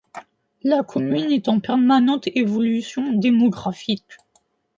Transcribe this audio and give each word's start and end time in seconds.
La 0.63 0.81
commune 0.81 1.31
est 1.31 1.47
en 1.47 1.59
permanente 1.59 2.25
évolution 2.33 3.13
démographique. 3.13 4.17